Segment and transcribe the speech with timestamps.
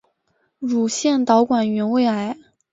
[0.57, 2.35] 乳腺导管原位癌。